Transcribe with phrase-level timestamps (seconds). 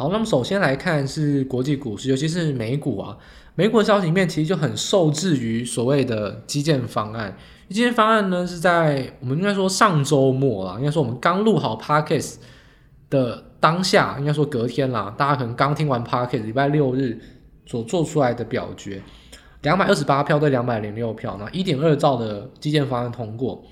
[0.00, 3.18] 好，那么首先来看是国际股市，尤其是美股啊。
[3.54, 7.36] 美股的消息面其实就很受制于所谓的基建方案。
[7.68, 12.36] 基建方案呢是在我们应该说上周末啦，应该说我们刚录好 Podcast
[13.10, 17.20] 的当下，应该说隔天啦，大家可能刚听完 Podcast，礼拜六日
[17.66, 19.02] 所做出来的表决，
[19.60, 23.62] 两百二十八票对两百零六票，那一点二兆的基建方案通过。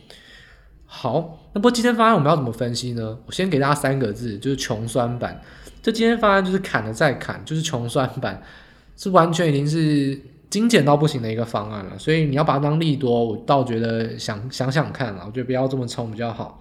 [0.85, 3.17] 好，那不过基建方案我们要怎么分析呢？
[3.25, 5.41] 我先给大家三个字，就是穷酸版。
[5.89, 8.43] 这今天方案就是砍了再砍，就是穷酸版，
[8.95, 11.99] 是完全已经是精简到不行的一个方案了。
[11.99, 16.61] 所以你要把它当利多，我倒觉得想想想看了，我觉得不要这么冲比较好。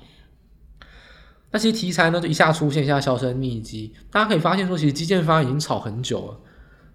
[1.51, 3.93] 那些题材呢，就一下出现，一下销声匿迹。
[4.09, 6.39] 大家可以发现说，其实基建方案已经炒很久了。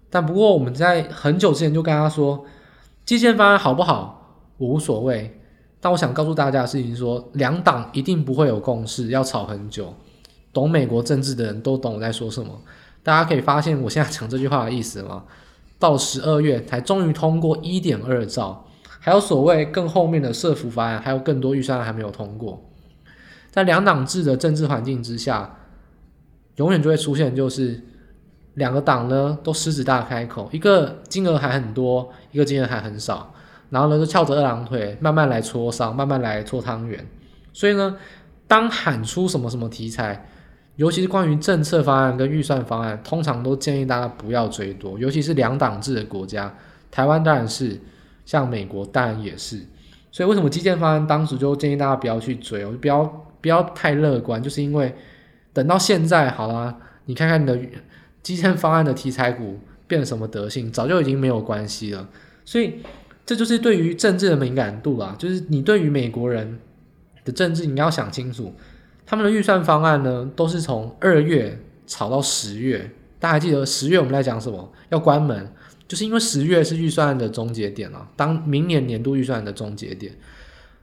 [0.09, 2.43] 但不过我们在很久之前就跟他说，
[3.05, 5.39] 基建方案好不好，我无所谓。
[5.79, 9.93] 但我想告诉大家的事情说，两党一定不会有共识，要炒很久。
[10.53, 12.61] 懂美国政治的人都懂我在说什么。
[13.01, 15.25] 大家可以发现我现在讲这句话的意思吗？
[15.77, 18.65] 到十二月才终于通过一点二兆，
[18.99, 22.63] 还有所谓更后面的社福法案，还有更多预算案还没有通过。
[23.51, 25.57] 在两党制的政治环境之下，
[26.55, 27.83] 永远就会出现就是
[28.53, 33.33] 两个党呢都狮子大开口，一个金额还很多，一个金额还很少，
[33.69, 37.05] 然后呢就翘着二郎腿慢慢来磋商，慢慢来搓汤圆。
[37.51, 37.97] 所以呢，
[38.47, 40.29] 当喊出什么什么题材。
[40.75, 44.97] 尤其是关于政策方案跟预算方案，通常都建议大家不要追多。
[44.97, 46.51] 尤其是两党制的国家，
[46.89, 47.79] 台湾当然是，
[48.25, 49.61] 像美国当然也是。
[50.11, 53.03] 所以为什么基建方案当时就建议大家不要去追，我就不要
[53.39, 54.93] 不要太乐观，就是因为
[55.53, 57.59] 等到现在好啦，你看看你的
[58.23, 62.09] 基建方案的题材股变成什么德性，早就已经没有关系了。
[62.45, 62.79] 所以
[63.25, 66.59] 这就是对于政治的敏感度啦，就是你对于美国人
[67.23, 68.51] 的政治，你要想清楚。
[69.13, 72.89] 他们的预算方案呢，都是从二月炒到十月。
[73.19, 74.71] 大家还记得十月我们在讲什么？
[74.89, 75.53] 要关门，
[75.87, 80.11] 就是因为十月是预算案的终结点了，当明年年度预算案的终结点。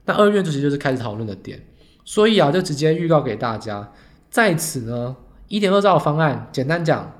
[0.04, 1.60] 那二月其实就是开始讨论的点。
[2.04, 3.91] 所以啊，就直接预告给大家，
[4.30, 5.16] 在此呢，
[5.48, 7.12] 一点二兆的方案，简单讲，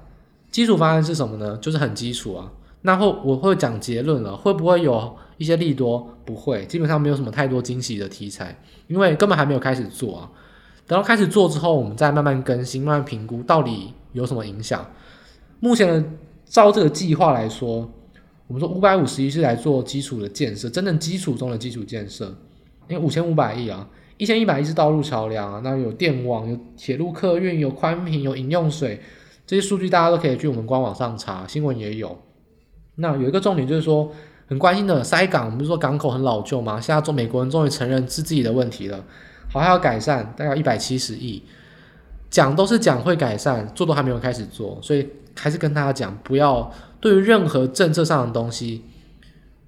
[0.53, 1.56] 基础方案是什么呢？
[1.56, 2.53] 就是很基础啊。
[2.82, 6.16] 那后我会讲结论了，会不会有一些利多？
[6.25, 8.56] 不会，基本上没有什么太多惊喜的题材，
[8.87, 10.31] 因为根本还没有开始做啊。
[10.91, 14.84] 等到开始做之后，我们再慢慢更新、慢慢评估到底有什么影响。
[15.61, 16.05] 目前的
[16.45, 17.89] 照这个计划来说，
[18.49, 22.34] 我们说五百五十亿是来做基础的建设，真正基础中的基础建设。
[22.89, 29.01] 因为五千五百亿啊，一千一百亿是道路桥梁啊，那有电网、有铁路客运、有宽频、有饮用水，
[29.47, 32.19] 这些数据大家都可以去我们官网上查，新闻也有。
[32.97, 34.11] 那有一个重点就是说，
[34.49, 36.81] 很关心的塞港，我们不是说港口很老旧吗？
[36.81, 39.05] 现在中美国人终于承认是自己的问题了。
[39.53, 41.43] 好，像要改善，大概一百七十亿，
[42.31, 48.84] 讲都是讲会改善，做都还没有开始做，所以还是跟大家讲，不要对于任何政策上的东西，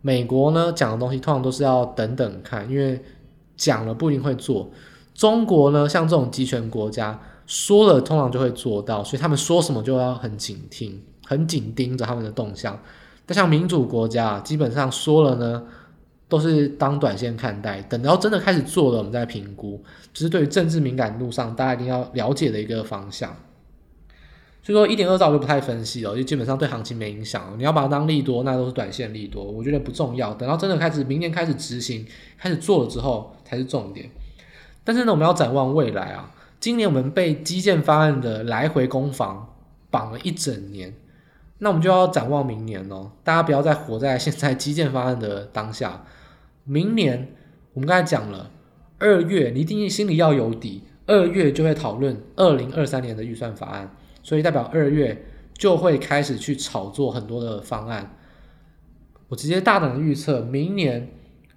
[0.01, 3.03] 美国呢讲的东西通常都是要等等看，因为
[3.57, 4.71] 讲了不一定会做。
[5.15, 10.93] 中国呢，像这种集权国家，说了通常就会做到，所以他们说什么就要很警惕，
[11.27, 12.79] 很紧盯着他们的动向。
[13.27, 15.65] 但像民主国家，基本上说了呢。
[16.33, 19.85] 都是当短线看待，等到真的开始做了，我们再评估。
[20.15, 23.37] 就是对于政治敏感度上，大家一定要了解的一个方向。
[24.63, 27.55] 所以说，一点二兆就不太分析了，就基本上对行情没影响。
[27.59, 30.33] 你要把它当利多，那都是短线利多，我觉得不重要。
[30.33, 32.07] 等到真的开始，明年开始执行，
[32.39, 34.09] 开始做了之后才是重点。
[34.85, 39.55] 但是呢，我们要展望未来啊，今年我们被基建方案的来回攻防
[39.91, 40.95] 绑了一整年，
[41.59, 43.11] 那我们就要展望明年哦。
[43.23, 46.07] 大家不要再活在现在基建方案的当下。
[46.65, 47.35] 明年
[47.73, 48.51] 我们刚才讲了，
[48.99, 55.25] 二月你一定心里要有底，二月就会讨论二零二三年的预算法案，所以代表二月
[55.55, 58.17] 就会开始去炒作很多的方案。
[59.29, 61.11] 我直接大胆的预测，明年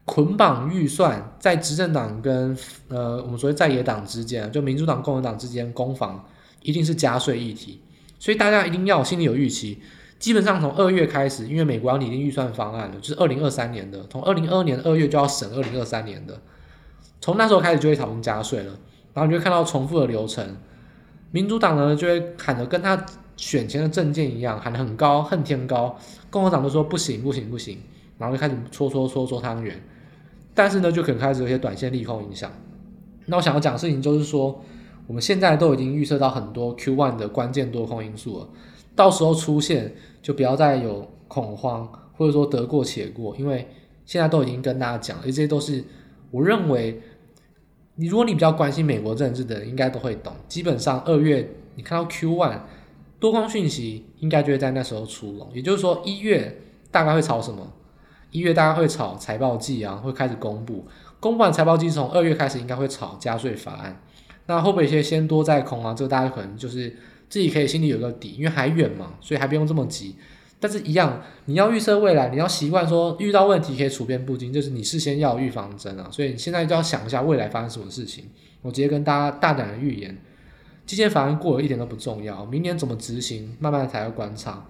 [0.05, 6.25] 捆绑预算在执政党跟呃我们所谓在野党之间，就民主党、共和党之间攻防，
[6.61, 7.81] 一定是加税议题，
[8.17, 9.79] 所以大家一定要心里有预期。
[10.17, 16.39] 基本上从二月开始，因为美国要拟定预算方案了，就是二零二三年的，从二零二二年二月就要审二零二三年的，
[17.19, 18.73] 从那时候开始就会讨论加税了，
[19.13, 20.57] 然后你就会看到重复的流程，
[21.31, 25.97] 民主党呢就会喊得跟他选前的政见一样，喊得很高，恨天高，
[26.29, 27.77] 共和党都说不行不行不行，
[28.17, 29.79] 然后就开始搓搓搓搓汤圆，
[30.53, 32.49] 但是呢就可能开始有些短线利空影响。
[33.25, 34.63] 那我想要讲的事情就是说，
[35.07, 38.47] 我们现在都已经预测到很多 Q1 的关键多空因素了。
[38.95, 43.67] 到时候出现就不要再有恐慌，或者说得过且过，因为
[44.05, 45.83] 现在都已经跟大家讲了，这些都是
[46.31, 47.01] 我认为，
[47.95, 50.33] 你如果你比较关心美国政治的人，应该都会懂。
[50.47, 52.59] 基本上二月你看到 Q one
[53.19, 55.49] 多空讯息应该就会在那时候出笼。
[55.53, 56.61] 也就是说，一月
[56.91, 57.73] 大概会炒什么？
[58.31, 60.85] 一月大概会炒财报季啊，会开始公布。
[61.19, 64.01] 公布完财报季，从二月开始应该会炒加税法案。
[64.47, 65.93] 那会不会一些先多再空啊？
[65.93, 66.95] 这个大家可能就是
[67.35, 70.15] 自己可以心里有个底，因为还远嘛，所以还不用这么急。
[70.57, 76.07] 但是，一样，你要预测未来，你要习惯说遇到问题可以处变不惊，就是你事先要预防针啊。
[76.09, 78.23] 所以你现在就要想一下未来发生什么事情。
[78.61, 80.17] 我直接跟大家大胆的预言，
[80.85, 84.65] 基建法案过了一点都不重要，明年怎么执行，慢慢才要观察。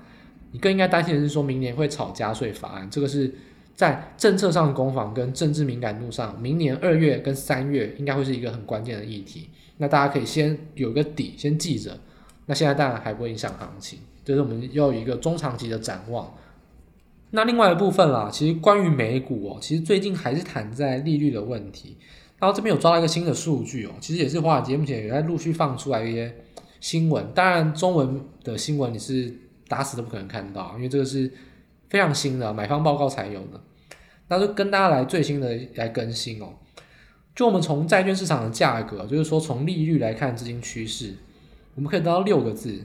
[0.53, 3.31] 你更应该担心的是说明年会炒加税法案，这个是
[3.75, 9.51] 在政策上的攻防跟政治敏感度上，明年二月跟三月应该会是一个很关键的议题。
[9.77, 11.99] 那大家可以先有个底，先记着。
[12.45, 13.99] 那现在当然还不会影响行情。
[14.23, 16.33] 就是我们要有一个中长期的展望。
[17.31, 21.97] 那另外一部分啦，其实关于美股哦，其实最近还是谈在利率的问题。
[22.39, 26.33] 然后这边有抓到一个新的数据哦，其实也是华尔街目前也在陆续放出来一些
[26.79, 27.31] 新闻。
[27.33, 29.33] 当然，中文的新闻你是
[29.67, 31.31] 打死都不可能看到，因为这个是
[31.89, 33.61] 非常新的买方报告才有的。
[34.27, 36.49] 那就跟大家来最新的来更新哦。
[37.35, 41.13] 就我们从债券市场的价格，就是说从利率来看资金趋势，
[41.75, 42.81] 我们可以得到六个字。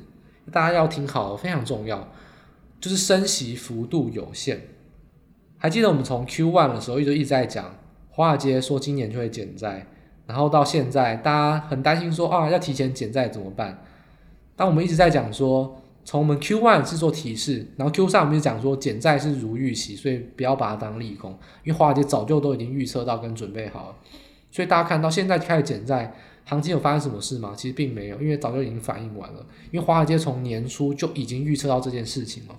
[0.53, 2.09] 大家要听好，非常重要，
[2.81, 4.63] 就是升息幅度有限。
[5.59, 7.73] 还记得我们从 Q one 的时候一直一直在讲，
[8.09, 9.87] 华尔街说今年就会减债，
[10.27, 13.85] 然后到现在大家很担心说啊，要提前减债怎么办？
[14.57, 21.31] 当我们一直在讲说，从我们 Q one 是做提示，然后 Q 三我们就讲说减债是如预期，所以不要把它当利空，
[21.63, 23.97] 因为华尔街早就都已经预测到跟准备好了，
[24.51, 26.13] 所以大家看到现在开始减债。
[26.51, 27.55] 行情有发生什么事吗？
[27.57, 29.47] 其实并没有，因为早就已经反应完了。
[29.71, 32.57] 因为华尔街从年初就已经预测到这件事情了，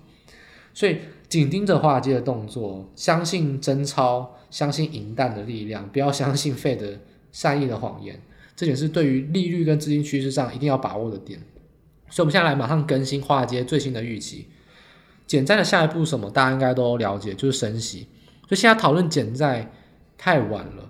[0.74, 7.00] 所以紧盯着华尔街的动作，相信真钞，相信银弹的力量，不要相信 Fed 的
[7.34, 8.18] 善意的谎言。
[8.56, 11.38] 这点是对于利率跟资金趋势上一定要把握的点。
[12.10, 14.48] 所以，我们现在来马上更新华尔街最新的预期。
[15.28, 16.32] 减债的下一步什么？
[16.32, 18.08] 大家应该都了解，就是升息。
[18.48, 19.70] 所以现在讨论减债
[20.18, 20.90] 太晚了，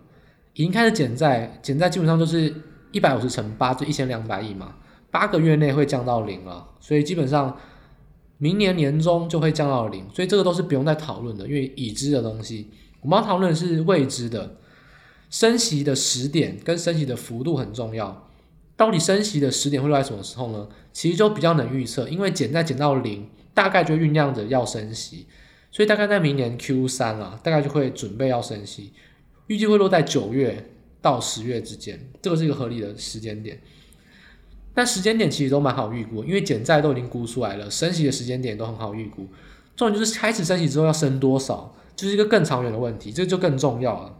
[0.54, 2.54] 已经开始减债，减债基本上就是。
[2.92, 4.76] 一百五十乘八就一千两百亿嘛，
[5.10, 7.58] 八个月内会降到零了，所以基本上
[8.38, 12.70] 明年年中就会降到零，所以这个都是不用再讨论的，因为已知的东西，
[13.02, 14.58] 我们要讨论的是未知的。
[15.30, 18.28] 升息的时点跟升息的幅度很重要，
[18.76, 20.68] 到底升息的时点会落在什么时候呢？
[20.92, 25.28] 其实就比较能预测，因为减再减到零，大概就酝酿着要升息，
[25.72, 28.92] 所以大概在明年 Q 三啊，大概就会准备要升息，
[29.48, 30.70] 预计会落在九月。
[31.02, 33.60] 到十月之间，这个是一个合理的时间点。
[34.74, 39.28] 但时间点其实都蛮好预估，因为减债都已经估出来了，升息的时间点都很好预估。
[39.76, 44.18] 重点就是开始升息之后要升多少，就是一个更长远的问题，这就更重要了。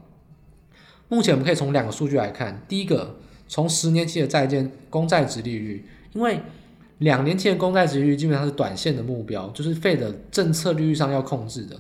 [1.08, 6.42] 目前我们可以从两个数据来看，第一个从十年期的债券公债殖利率，因为
[6.98, 11.80] 两年期的公债殖利率基本上是短线的目标，就是费的政策利率上要控制的。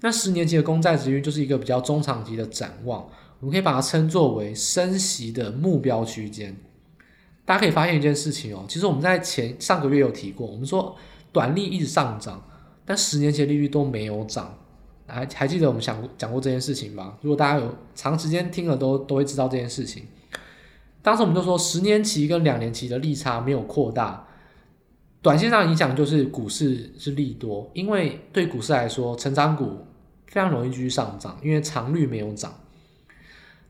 [0.00, 3.08] 那十年期的公债殖利率就是一个比较中长期的展望。
[3.42, 6.56] 我们可以把它称作为升息的目标区间。
[7.44, 10.94] 大家可以发现一件事情哦，其实我们在前上个月有提过，我们说
[11.32, 12.40] 短利一直上涨，
[12.86, 14.56] 但十年期利率都没有涨。
[15.08, 17.18] 还还记得我们讲过讲过这件事情吗？
[17.20, 20.04] 如果大家有长时间听了都，都都会知道这件事情。
[21.02, 24.24] 当时我们就说，十年期跟两年期的利差没有扩大，
[25.20, 29.84] 短线上影响就是股市是利多，因为对股市来说，成长股
[30.28, 32.54] 非常容易继续上涨，因为长率没有涨。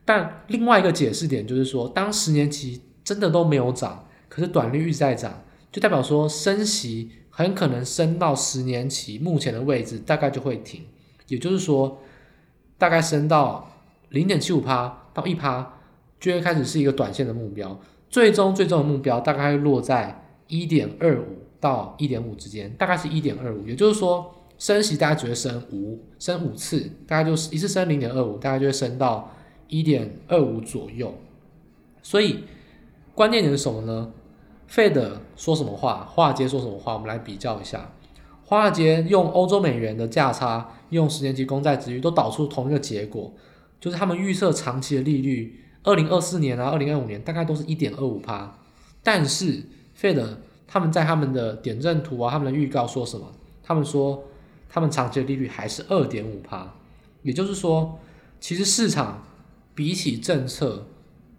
[0.05, 10.81] 但另外一个解释点就是说，当十年期真的都没有涨，可是短利一直在涨，就代表说升息很可能升到十年期目前的位置，大概就会停。
[11.27, 12.01] 也就是说，
[12.77, 13.71] 大概升到
[14.09, 15.79] 零点七五趴到一趴，
[16.19, 17.79] 就会开始是一个短线的目标。
[18.09, 21.25] 最终最终的目标大概会落在一点二五
[21.61, 23.65] 到一点五之间，大概是一点二五。
[23.65, 29.31] 也就是说，升息大概只会升五升五次，大概就是一次升零点二五，大概就会升到。
[29.67, 31.13] 一点二五左右，
[32.01, 32.43] 所以
[33.15, 34.11] 关键点是什么呢
[34.69, 37.91] ？Fed 说什么话，华尔街说什么话，我们来比较一下。
[38.43, 43.33] 华尔街用欧洲美元的价差，用十年期公债值率都导出同一个结果，
[43.79, 48.59] 就是他们预测长期的利率，二零二四年啊，二零二五年大概都是一点二五趴。
[49.01, 49.63] 但是
[49.99, 53.31] Fed 他们在他们的点阵图啊，他们的预告说什么？
[53.63, 54.23] 他们说
[54.69, 56.73] 他们长期的利率还是二点五趴，
[57.21, 57.99] 也就是说，
[58.39, 59.23] 其实市场。
[59.75, 60.87] 比起政策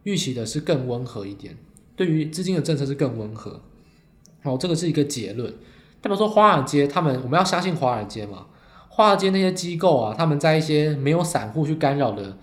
[0.02, 1.56] 预期的是更温和一点，
[1.96, 3.60] 对于资金的政策是更温和。
[4.42, 5.52] 哦，这个是一个结论。
[6.00, 8.46] 代表说华尔街他们，我们要相信华尔街嘛？
[8.88, 12.36] 华尔街那些机构啊，他们在一些没有散户去干扰的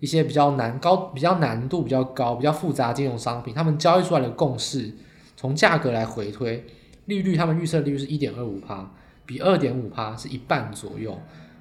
[0.00, 4.92] 一些比较难高、比较难度比较高、比较复杂金融商品，他们交易出来的共识，
[5.36, 6.66] 从价格来回推，
[7.06, 8.92] 利率他们预测利率是一点二五趴，
[9.24, 11.16] 比二点五趴是一半左右。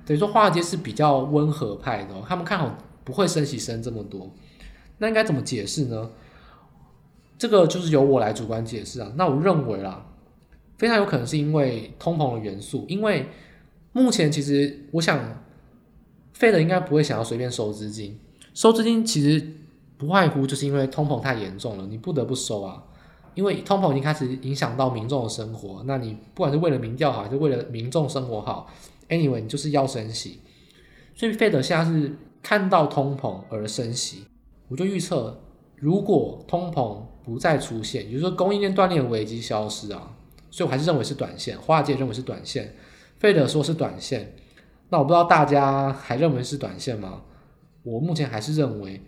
[0.06, 4.31] 等于说华尔街是比较温和派的，他们看好不会升息升这么多。
[4.98, 6.10] 那应该怎么解释呢？
[7.38, 9.12] 这个就是由我来主观解释啊。
[9.15, 10.05] 那我认为啦，
[10.77, 13.27] 非常有可能是因为通膨的元素，因为
[13.91, 15.41] 目前其实我想。
[16.33, 18.19] 费德应该不会想要随便收资金，
[18.55, 19.53] 收资金其实
[19.98, 22.83] 不外乎就是因为通膨太严重了，你不得不收啊。
[23.36, 28.67] 因为通膨已经开始影响到民众的生活，那你不管是为了民调好，还是为了民众生活好
[29.10, 30.39] ，anyway 你就是要升息。
[31.15, 34.25] 所以费德现在是看到通膨而升息，
[34.67, 35.41] 我就预测，
[35.77, 40.15] 如果通膨不再出现，也就说供应链断裂的危机消失啊，
[40.51, 42.75] 所以我还是认为是短线，华尔街认为是短线，
[43.17, 44.35] 费德说是短线。
[44.89, 47.23] 那我不知道大家还认为是短线吗？
[47.83, 49.01] 我目前还是认为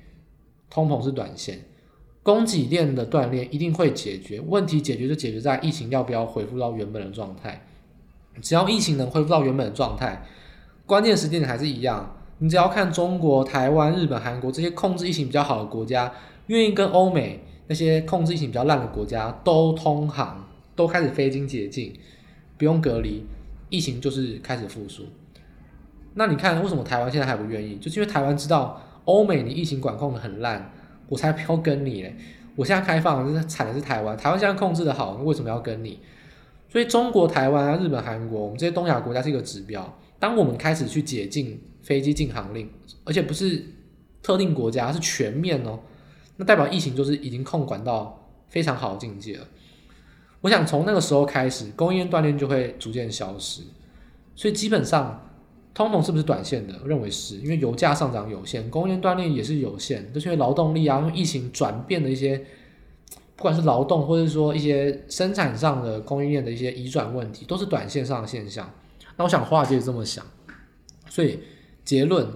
[0.69, 1.65] 通膨是短线，
[2.23, 7.67] 供给链的断裂一定会解决，问题解决就解决在疫情要不要恢复到原本的状态。
[8.41, 10.25] 只要疫情能恢复到原本的状态，
[10.85, 16.11] 关键时间点还是一样，你只要看中国、台湾、日本、韩国这些控制疫情比较好的国家，
[16.47, 21.93] 愿意跟欧美那些控制疫情比较烂的国家都通航，都开始飞经解禁，
[22.57, 23.25] 不用隔离，
[23.69, 25.03] 疫情就是开始复苏。
[26.15, 27.75] 那你看，为什么台湾现在还不愿意？
[27.77, 30.71] 就是因为台湾知道欧美你疫情管控的很烂，
[31.07, 32.15] 我才不要跟你嘞。
[32.55, 34.15] 我现在开放，就是惨的是台湾。
[34.15, 35.99] 台湾现在控制的好，为什么要跟你？
[36.69, 39.97] 所以中国、台湾啊、日本、韩国，我们这些东亚国家是一个指标。
[40.19, 42.69] 当我们开始去解禁飞机禁航令，
[43.05, 43.63] 而且不是
[44.21, 45.79] 特定国家，是全面哦，
[46.35, 49.47] 那代表疫情就是已经控管到非常好的境界了。
[50.41, 53.61] 我想从那个时候开始，供应链断链就会逐渐消失。
[54.35, 55.21] 所以基本上。
[55.75, 56.73] 通膨是不是短线的？
[56.81, 62.37] 我认为是，因为油价上涨有限，供应链断裂也是有限，就是因为劳动力啊，因为疫情转变的一些，
[63.35, 68.73] 不管是劳动或者说一些生产上的供应链的一些移转问题，都是短线上的现象。
[69.17, 70.25] 那我想华尔街这么想，
[71.09, 71.39] 所以
[71.85, 72.27] 结论，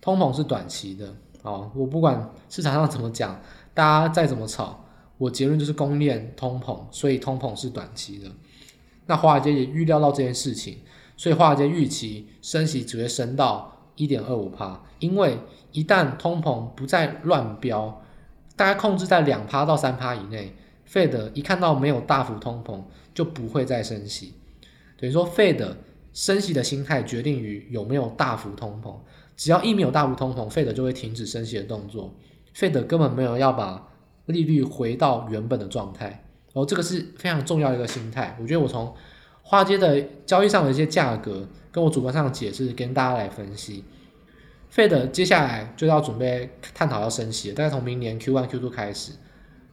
[0.00, 1.14] 通膨是短期的。
[1.42, 3.40] 哦，我不管市场上怎么讲，
[3.72, 4.84] 大家再怎么炒，
[5.16, 8.28] 我结论就是供应链通膨，所以通膨是短期的。
[9.06, 10.80] 那华尔街也预料到这件事情。
[11.16, 15.38] 所以华尔街预期升息只会升到一点二五趴，因为
[15.70, 18.02] 一旦通膨不再乱飙，
[18.56, 20.56] 大概控制在两趴到三趴以内
[20.90, 24.32] ，Fed 一看到没有大幅通膨，就不会再升息。
[24.98, 25.74] 等于说，Fed
[26.20, 28.94] 升息的心态决定于有没有大幅通膨，
[29.38, 32.14] 只要一没有大幅通膨，Fed 就会停止升息的动作。
[32.54, 33.88] Fed 根本没有要把
[34.26, 38.36] 利率回到原本的状态，然后这个是非常重要的一个心态。
[38.38, 38.94] 我觉得我从
[39.40, 43.82] 花街的交易上的一些价格，跟我主观上的解释，跟大家来分析。
[44.70, 49.12] Fed 接下来就要准备探讨要升息，大概从明年 Q1、Q2 开始，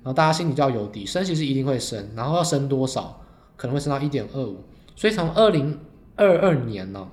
[0.01, 3.22] 然后大家心里就要有底，升息是一定会升，然后要升多少，
[3.58, 4.63] 可能会升到一点二五。
[4.96, 5.77] 所以从二零
[6.18, 7.08] 二二年呢，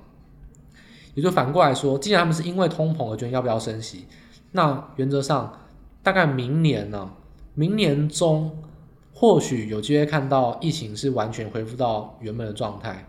[1.13, 4.05] 也就反过来说，既然他们是因为通膨而决定要不要升息，
[4.51, 5.61] 那原则上
[6.03, 7.11] 大概明年呢，
[7.53, 8.57] 明年中。
[9.17, 13.07] 或许有机会看到疫情是完全恢复到原本的状态，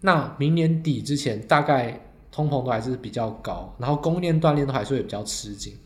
[0.00, 5.76] 那明年底之前大概通膨都还是比较高，然后供应链断裂都还是会比较吃紧。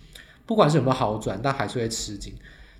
[0.46, 2.32] 不管是有没有好转，但还是会吃紧。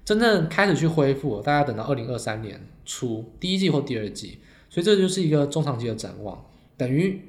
[0.03, 4.39] 真正开始去恢复，大家等到二零二三年初第一季或第二季，
[4.71, 6.43] 所以这就是一个中长期的展望。
[6.83, 7.23] 等于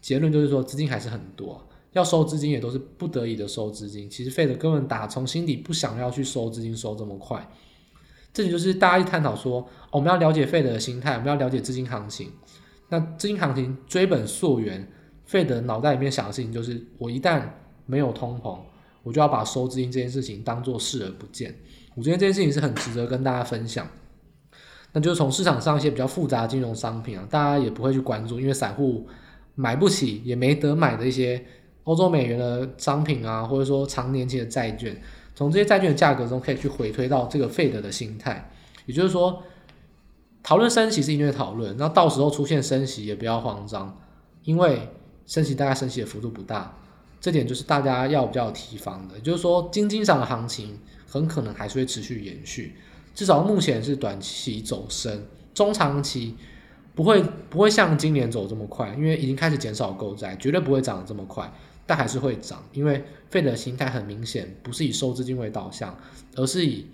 [0.00, 1.62] 结论就是说，资金还是很多，
[1.92, 4.08] 要收资金也都是不得已的收资金。
[4.08, 7.46] 其实费德根本打从心底不想要去收资金收这么快。
[8.32, 12.32] 这里就是大家一探讨说，哦，我们要了解费德的心态，我们要了解资金行情。
[12.88, 14.90] 那资金行情追本溯源，
[15.26, 17.46] 费德脑袋里面想的事情就是，我一旦
[17.84, 18.58] 没有通膨，
[19.02, 21.54] 我就要把收资金这件事情当做视而不见。
[21.94, 23.86] 我觉得这件事情是很值得跟大家分享。
[24.96, 29.06] 那就是从市场上一些比较复杂的金融商品啊，大家也不会去关注，因为散户
[29.54, 31.44] 买不起，也没得买的一些
[31.84, 34.98] 欧洲美元的商品啊，或者说长年期的债券。
[35.34, 38.50] 从这些债券的价格中可以去回推到这个费德的心态，
[38.86, 39.42] 也就是说，
[40.42, 43.94] 讨论升息是因为讨论，那到时候出现升息也不要慌张，
[44.44, 44.88] 因为
[45.26, 46.74] 升息大概升息的幅度不大，
[47.20, 49.16] 这点就是大家要比较提防的。
[49.16, 52.74] 也就是说，经济上的行情很可能还是会持续延续，
[53.16, 56.36] 至少目前是短期走升，中长期
[56.94, 61.50] 不会不会像今年走这么快，因为已经开始减少购债，绝对不会涨得这么快。
[61.86, 65.96] 但还是会涨，因为费德的心态很明显，不是以收资金为导向，
[66.34, 66.84] 而是以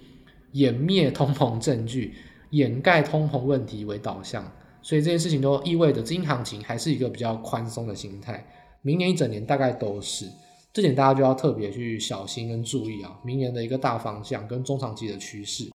[0.53, 2.15] 掩灭通膨证据、
[2.51, 4.45] 掩盖通膨问题为导向。
[4.81, 8.47] 所以这件事情都意味着资金行情还是一个比较宽松的心态。
[8.83, 10.27] 明年一整年大概都是，
[10.73, 13.19] 这点大家就要特别去小心跟注意啊。
[13.25, 15.71] 明年的一个大方向跟中长期的趋势。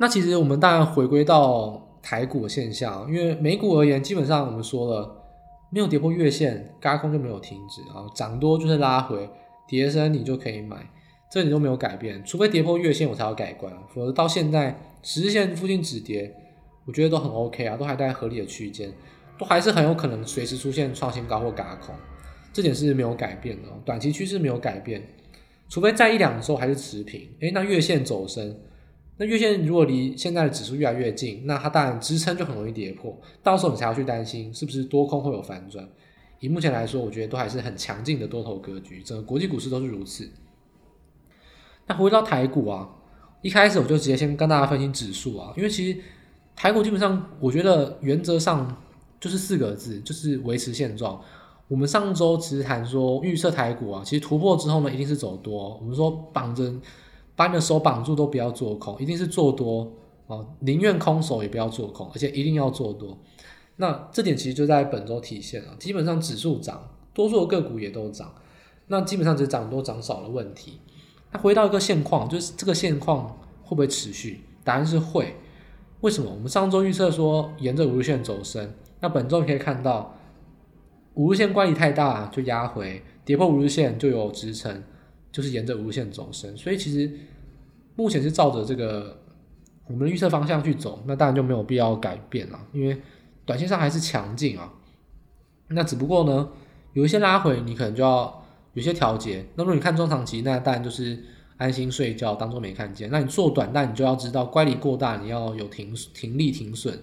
[0.00, 5.14] 那其实我们当然回归到台股的现象，因为美股而言，基本上我们说了，
[5.70, 9.28] 没有跌破月线，轧空就没有停止啊，涨多就是拉回，
[9.68, 10.88] 跌深你就可以买，
[11.30, 16.34] 这里都没有改变，除非跌破月线我才要改观，否则到现在十日线附近止跌，
[16.86, 18.90] 我觉得都很 OK 啊，都还在合理的区间，
[19.38, 21.94] 都还是很有可能随时出现创新高或轧空，
[22.54, 25.06] 这点是没有改变的，短期趋势没有改变，
[25.68, 28.56] 除非在一两周还是持平，诶，那月线走升。
[29.20, 35.86] 那月线如果离现在的指数越来越近，那它当然支撑就很容易跌破，到时候你才要去担心是不是多空会有反转。
[36.38, 40.26] 以目前来说，我觉得都还是很强劲的多头格局，整个国际股市都是如此。
[41.86, 42.88] 那回到台股啊，
[43.42, 45.98] 一开始我就直接先跟大家分析指数啊，因为其实
[46.56, 48.74] 台股基本上我觉得原则上
[49.20, 51.20] 就是四个字，就是维持现状。
[51.68, 55.76] 我们上周其实谈说预测台股啊，其实突破之后呢，一定是走多。
[55.76, 56.72] 我们说绑着。
[57.40, 59.90] 把你的手绑住都不要做空，一定是做多
[60.26, 63.16] 哦，宁愿空手也不要做空，而且一定要做多。
[63.76, 68.34] 那这点其实就在本周体现了，基本上指数涨，多数的个股也都涨，
[68.88, 70.80] 那基本上只是涨多涨少的问题。
[71.32, 73.26] 那回到一个现况，就是这个现况
[73.62, 74.40] 会不会持续？
[74.62, 75.34] 答案是会。
[76.02, 76.30] 为什么？
[76.30, 78.70] 我们上周预测说沿着五日线走升，
[79.00, 80.14] 那本周可以看到
[81.14, 84.82] 五日线乖离太大就压回，跌破五日线就有支撑。
[85.32, 87.10] 就是沿着无限走深，所以其实
[87.96, 89.20] 目前是照着这个
[89.86, 93.00] 我们的预测方向去走，那当然就没有必要改变了，因为
[93.44, 94.72] 短线上还是强劲啊。
[95.68, 96.48] 那只不过呢，
[96.94, 98.44] 有一些拉回，你可能就要
[98.74, 99.44] 有些调节。
[99.54, 101.22] 那如果你看中长期，那当然就是
[101.58, 103.08] 安心睡觉，当做没看见。
[103.10, 106.98] 那你做短，但你就要知道乖离过大，你要有停停利停损，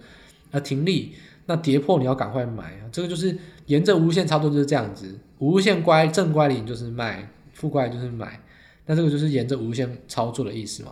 [0.52, 1.14] 啊停利，
[1.46, 2.90] 那跌破你要赶快买啊。
[2.92, 7.32] 这个就是沿着五日线操作就是这样子，无限乖正乖离就是卖。
[7.58, 8.40] 负乖就是买，
[8.86, 10.92] 那这个就是沿着五日线操作的意思嘛。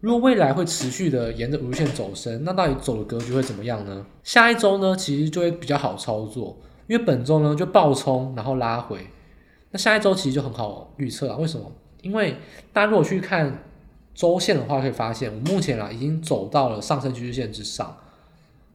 [0.00, 4.06] 如果未来会持续的沿着五日线走升，那到底走的格局会怎么样呢？
[4.22, 9.06] 下一周呢，其实就会比较好操作，因为本周呢就暴冲，然后拉回，
[9.72, 11.36] 那下一周其实就很好预测了。
[11.36, 11.70] 为什么？
[12.00, 12.36] 因为
[12.72, 13.62] 大家如果去看
[14.14, 17.94] 周线的话，可以发现我目前啊已经走到了上升趋势线之上，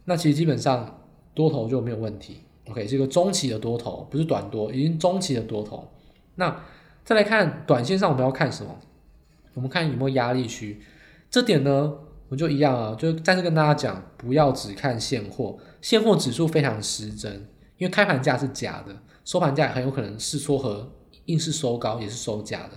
[0.05, 0.99] 那其实基本上
[1.33, 2.41] 多头就没有问题。
[2.69, 5.87] OK，这个中期的多头不是短多，已经中期的多头，
[6.35, 6.55] 那。
[7.03, 8.79] 再来看短线上，我们要看什么？
[9.55, 10.79] 我们看有没有压力区。
[11.29, 11.93] 这点呢，
[12.29, 20.91] 我就一样啊，就再次跟大家讲，不要只看现货，现货指数非常失真，因为开盘价是假的，收盘价很有可能是撮合，
[21.25, 22.71] 硬是收高也是收假的。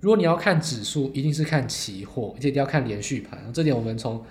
[0.00, 3.50] 如果你要看指数，一定是看期货，而且一定要看连续盘。
[3.52, 4.22] 这点我们从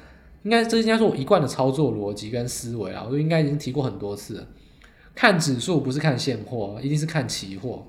[0.43, 4.47] 应该这应该是我一贯的操作逻辑跟思维啊，我都应该已经提过很多次了。
[5.13, 7.87] 看指数不是看现货，一定是看期货。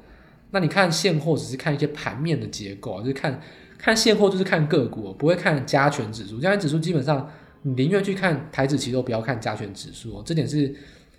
[0.53, 3.41] 那你看现货只是看一些盘面的结构，就是看
[3.77, 6.41] 看现货就是看个股，不会看加权指数。
[6.41, 7.29] 加权指数基本上
[7.63, 10.75] 你宁愿去看台指期都不要看加权指数，这点是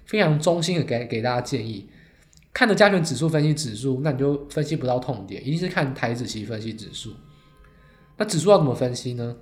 [0.06, 1.90] 非常衷心的给给大家建议。
[2.54, 7.14] 看着加权指数分析指数，那你就分析不到痛点，一定是看台指期分析指数。
[8.16, 9.36] 那指数要怎么分析呢？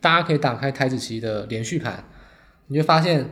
[0.00, 2.02] 大家可以打开台指期的连续盘，
[2.66, 3.30] 你会发现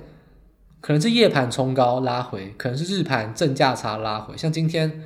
[0.80, 5.02] 可能是夜盘冲高拉回，可能是日盘正价差拉回，像今天。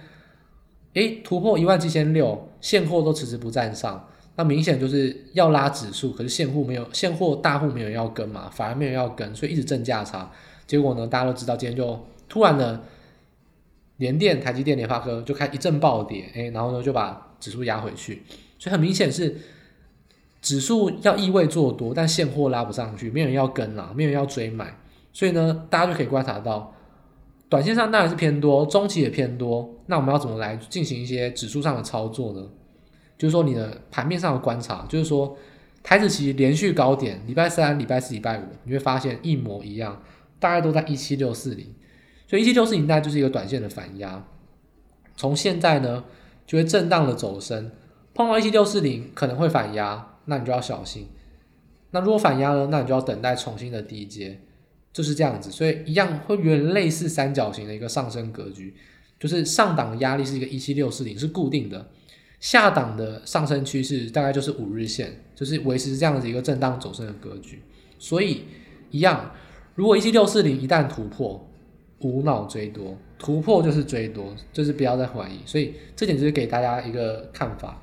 [0.96, 10.32] 诶，突破一万七千六，现货都迟迟不站上，那明显就是要拉指数，可是现货没有，现货大户没有要跟嘛，反而没有要跟，所以一直正价差。
[10.66, 12.80] 结果呢，大家都知道，今天就突然呢，
[13.98, 18.22] 联电、台积电、联发科就开一阵暴跌，诶，然后呢就把指数压回去，
[18.58, 19.36] 所以很明显是
[20.40, 24.74] 指数要意味做多，但现货拉不上去，没有人要跟啦，没有人要追买，
[25.12, 26.72] 所以呢，大家就可以观察到。
[27.48, 29.72] 短线上当然是偏多，中期也偏多。
[29.86, 32.44] 那我们要怎么来进行一些指数上的操作呢？
[33.16, 35.36] 就是说你的盘面上的观察，就是说
[35.82, 40.02] 台指期连续高点，礼拜三、礼拜四、礼拜五，你会发现一模一样，
[40.40, 41.72] 大概都在一七六四零。
[42.26, 44.26] 所以一七六四零大概就是一个短线的反压。
[45.16, 46.04] 从现在呢，
[46.44, 47.70] 就会震荡的走升，
[48.12, 51.08] 碰到一七六四零可能会反压，那你就要小心。
[51.92, 54.40] 那如果反压呢，那你就要等待重新的低接。
[54.96, 58.72] 就是这样子，所以一样会有点类似三角形的一个上升格局，
[59.20, 61.86] 就是上档的压力是一个一七六四零是固定的，
[62.40, 67.60] 下档的上升趋势大概就是五日线，就是维持这样子一个震荡走升的格局。
[67.98, 68.44] 所以
[68.90, 69.32] 一样，
[69.74, 71.46] 如果一七六四零一旦突破，
[71.98, 75.40] 无脑追多，突破就是追多，就是不要再怀疑。
[75.44, 77.82] 所以这点就是给大家一个看法，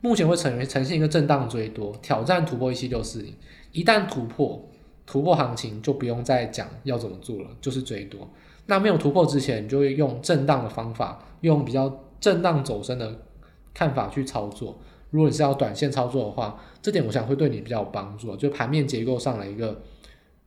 [0.00, 3.32] 目前会呈现呈现一个震荡追多，挑战突破一七六四零，
[3.70, 4.66] 一旦突破。
[5.10, 8.30] 突破行情就不用再讲要怎么做了，就是追多。
[8.66, 13.18] 那没有突破之前，你就会用震荡的方法，用比较震荡走升的
[13.74, 14.78] 看法去操作。
[15.10, 19.82] 如果你是要短线操作的话，这点我想会对你比较有帮助，就盘面结构上的一个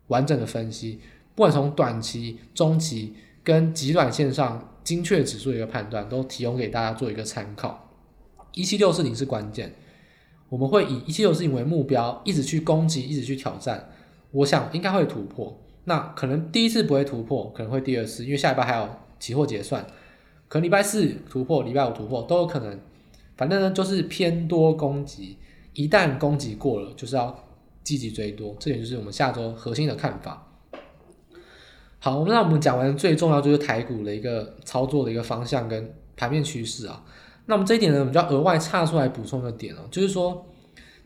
[0.07, 1.01] 完整的分析，
[1.35, 7.89] 不管从短期、中期跟极短线上精确指数的一个判断，都提供给大家做一个参考。
[8.53, 9.73] 一七六四零是关键，
[10.47, 13.89] 我们会以一七六四零为目标，一直去攻击，一直去挑战。
[14.33, 19.85] 我想应该会突破，那可能第一次不会突破，可能会第二次，因为下礼拜还有期货结算，
[20.49, 22.79] 可能礼拜四突破，礼拜五突破都有可能。
[23.37, 25.37] 反正呢，就是偏多攻击，
[25.73, 27.35] 一旦攻击过了，就是要
[27.83, 30.47] 积极追多，这点就是我们下周核心的看法。
[31.99, 37.03] 好，那我们讲完最重要就是台股的一个操作的一个方向跟盘面趋势啊。
[37.45, 40.45] 那我们这一点呢，我们就要额外岔出来补充一个点哦，就是说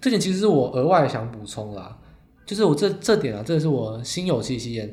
[0.01, 1.97] 这点其实是我额外想补充啦，
[2.47, 4.87] 就是我这这点啊，这是我心有戚戚焉，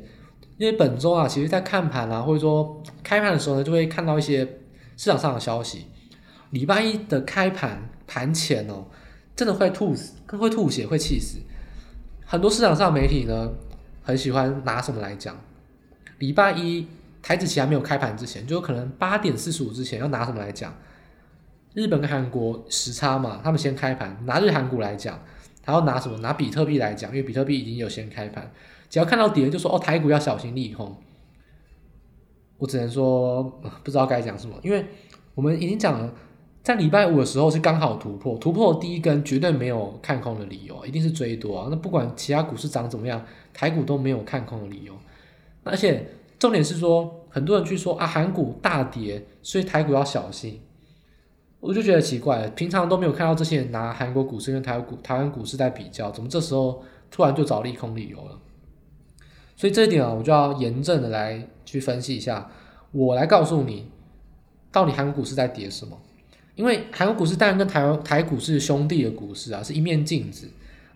[0.57, 4.45] 因为本周啊，其实在看盘啊，或者说开盘的时候呢，就会看到一些
[4.97, 5.85] 市场上的消息。
[6.51, 8.85] 礼拜一的开盘盘前哦，
[9.37, 11.39] 真的会吐死，更会吐血，会气死。
[12.25, 13.49] 很多市场上的媒体呢，
[14.03, 15.35] 很喜欢拿什么来讲？
[16.19, 16.85] 礼拜一
[17.21, 20.75] 台子期还没有开盘之前，就可能八点四十五之前要拿什么来讲？
[21.73, 25.19] 日本跟韩国时差嘛，他们先开盘，拿日韩股来讲，
[25.65, 26.17] 还要拿什么？
[26.19, 28.49] 拿比特币来讲，因为比特币已经有先开盘，
[28.89, 30.95] 只要看到跌就说哦，台股要小心利空。
[32.57, 33.43] 我只能说
[33.83, 34.85] 不知道该讲什么，因为
[35.33, 36.13] 我们已经讲了。
[36.63, 41.67] 在礼拜五的时候是刚好突破，突破第一根绝对没有看空的理由，一定是追多啊。
[41.69, 43.23] 那不管其他股市涨怎么样，
[43.53, 44.91] 台股都没有看空的理由。
[45.63, 46.07] 而且
[46.39, 50.59] 重点是说，很多人去说啊，韩股大跌，所以台股要小心。
[51.65, 58.39] 我就觉得奇怪，平常都没有看到这些人拿韩国股市跟台湾股、台湾股市在比较，怎么这时候突然就找利空理由了？
[59.55, 62.51] 所以这一点啊，我就要严正的来去分析一下。
[62.91, 63.87] 我来告诉你，
[64.71, 65.97] 到底韩国股市在跌什么？
[66.53, 70.47] 因为韩国股市当然跟台湾台股是兄弟的股市啊，是一面镜子，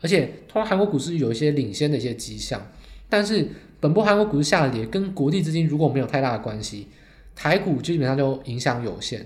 [0.01, 2.61] 而且通常韩国股市有一些领先的一些迹象，
[3.09, 6.87] 但是本波韩国股市下跌跟国际资金如果没有太大的关系，
[7.35, 9.25] 台股基本上就影响有限。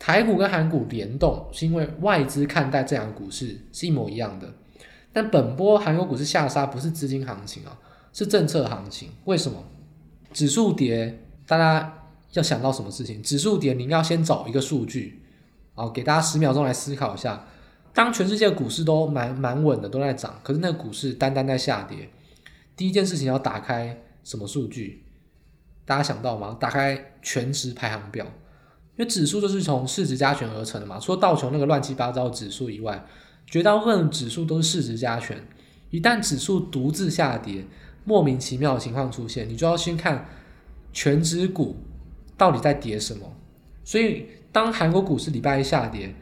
[0.00, 4.50] 台股跟韩股联动是因为外资看待这两个股市是一模一样的，
[5.12, 7.78] 但本波韩国股市下杀不是资金行情啊，
[8.10, 9.10] 是政策行情。
[9.26, 9.62] 为什么？
[10.32, 13.22] 指数跌，大家要想到什么事情？
[13.22, 15.22] 指数跌，你要先找一个数据。
[15.74, 17.46] 好，给大家十秒钟来思考一下。
[17.92, 22.08] 当全世界股市都蛮蛮稳的，都在涨，可是那个股市单单在下跌，
[22.74, 25.04] 第一件事情要打开什么数据？
[25.84, 26.56] 大家想到吗？
[26.58, 28.24] 打开全值排行表，
[29.00, 30.98] 因为指数就是从市值加权而成的嘛。
[30.98, 33.02] 除了道琼那个乱七八糟的指数以外，
[33.46, 35.42] 绝大部分指数都是市值加权。
[35.88, 37.64] 一旦指数独自下跌，
[38.04, 40.28] 莫名其妙的情况出现，你就要先看
[40.92, 41.76] 权值股
[42.36, 43.32] 到底在跌什么。
[43.82, 44.26] 所以。
[44.52, 46.12] 当韩国股市礼拜一下跌，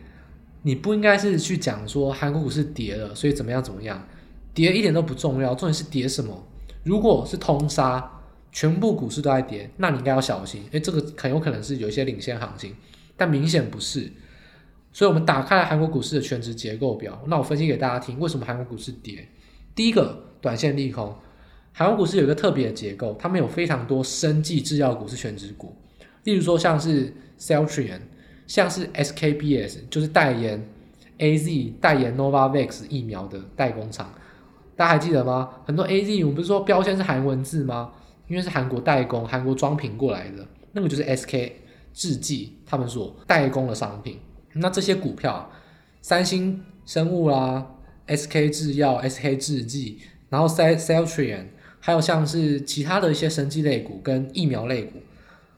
[0.61, 4.07] 你不应该是去讲说韩国股市跌了，所以怎么样怎么样，
[4.53, 6.47] 跌一点都不重要，重点是跌什么。
[6.85, 8.18] 如果是通杀，
[8.53, 12.75] 全部股市都在跌，那你应该要小心，诶，这个很有可能是有一些领先行情，
[13.17, 14.11] 但明显不是。
[14.93, 19.29] 所以我们打开了韩国股市的全值结构表，那我分析给大家听，为什么韩国股市跌？
[19.75, 21.15] 第一个，短线利空，
[21.73, 25.77] 韩国股市有一个特别的结构，他们有非常多生技制药股是全值股，
[26.25, 28.01] 例如说像是 Celltrion。
[28.49, 30.67] 像是 SKBS 就是代言
[31.19, 34.11] AZ 代言 Novavax 疫苗的代工厂，
[34.75, 35.51] 大家还记得吗？
[35.67, 37.93] 很多 AZ 我们不是说标签是韩文字吗？
[38.29, 41.53] 因为是韩国代工、韩国装瓶过来的，那个就是 SK
[41.93, 44.19] 制剂他们所代工的商品。
[44.55, 45.51] 那这些股票，
[46.03, 47.67] 三星生物啦、
[48.07, 51.45] SK 制药、SK 制剂，然后 Cell Celltrion，
[51.81, 54.99] 还有像是其他的一些生技类股跟疫苗类股。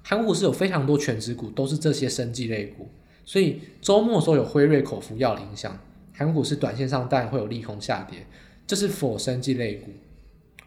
[0.03, 2.89] 韩国股市有非常多权值股，都是这些生技类股，
[3.25, 5.79] 所以周末的时候有辉瑞口服药的影响，
[6.15, 8.27] 韩国股市短线上当然会有利空下跌，
[8.67, 9.91] 这是否生技类股，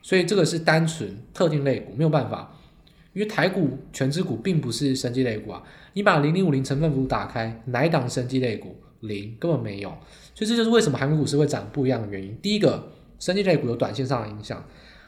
[0.04, 2.56] 所以这个是单纯特定类股，没有办法，
[3.13, 5.63] 因为台股权值股并不是生技类股啊，
[5.94, 8.76] 你把零零五零成分股打开，哪一档生技类股？
[9.00, 9.89] 零，根本没有，
[10.36, 12.38] 所以这就是为什么韩国股市会涨不一样的原因。
[12.42, 14.63] 第一个，生技类股有短线上的影响，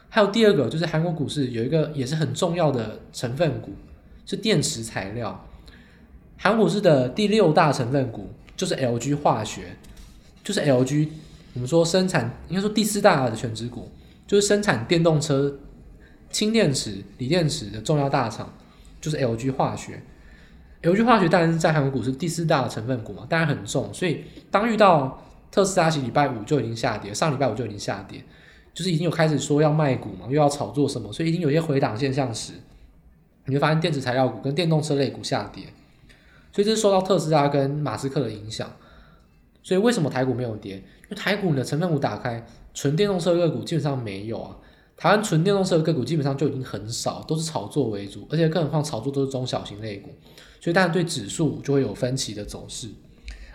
[0.08, 3.70] 还有第二个就是韩国股市有一个也是很重要的成分股。
[4.28, 5.48] 是电池材料，
[6.36, 9.76] 韩股市的第六大成分股就是 LG 化学，
[10.42, 11.08] 就是 LG，
[11.54, 13.88] 我们说生产应该说第四大的权值股，
[14.26, 15.58] 就是生产电动车
[16.30, 18.52] 氢电池、锂电池的重要大厂，
[19.00, 20.02] 就是 LG 化学。
[20.82, 28.22] LG 化学当然是在韩国股市第四大的成分股嘛，当然很重，所以当遇到特斯拉，其礼拜五就已经下跌，上礼拜五就已经下跌，
[28.74, 32.52] 就是已经有开始说要卖股嘛，又要炒作什么，所以已经有些回档现象时。
[33.48, 35.62] 你会发现电子材料股跟电动车类股下跌，
[36.52, 38.68] 所以这是受到特斯拉跟马斯克的影响。
[39.62, 40.74] 所以为什么台股没有跌？
[40.76, 42.44] 因为台股你的成分股打开，
[42.76, 44.54] 纯电动车个股基本上没有啊。
[44.98, 50.10] 台湾纯电动车个股基本上就已经很少，都是炒作为主，而且更何况炒作都是中小型类股，
[50.60, 52.88] 所以当然对指数就会有分歧的走势。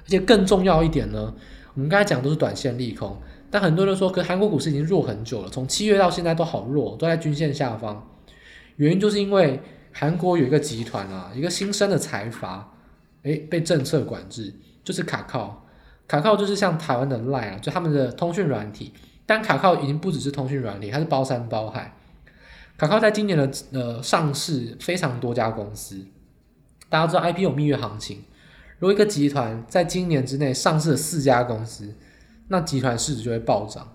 [0.03, 1.34] 而且更重要一点呢，
[1.75, 3.15] 我们刚才讲都是短线利空，
[3.51, 8.07] 但很多人说，可韩国股市已经弱很久了，从七月到现在都好弱，都在均线下方。
[8.77, 9.60] 原因就是因为
[9.91, 12.73] 韩国有一个集团啊，一个新生的财阀，
[13.23, 14.53] 诶，被政策管制，
[14.84, 15.65] 就是卡靠。
[16.07, 18.93] 卡靠就是像台湾的 Line 啊，就他们的通讯软体。
[19.25, 21.95] 但卡靠已经不只是通讯软体，它是包山包海。
[22.77, 26.05] 卡靠在今年的呃上市非常多家公司，
[26.89, 28.23] 大家知道 I P 有蜜月行情。
[28.79, 31.93] 如果一个集团在今年之内上市了四家公司，
[32.47, 33.88] 那集团市值就会暴涨。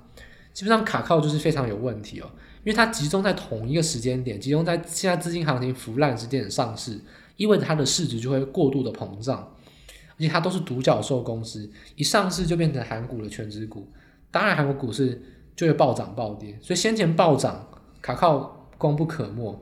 [0.53, 2.31] 基本上卡靠就是非常有问题哦，
[2.65, 6.99] 因为它集中在同一个时间点，集中在现在资金行情腐烂时间点上市，
[7.37, 9.53] 意味着它的市值就会过度的膨胀，
[9.89, 13.87] 而且它都是独角兽公司，一上市就变成韩股的全值股，
[14.31, 15.23] 当然韩国股市
[15.55, 16.59] 就会暴涨暴跌。
[16.61, 17.67] 所以先前暴涨，
[18.03, 19.53] 卡靠功不可没，